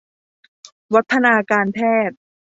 [0.93, 2.17] วัฒนาการแพทย์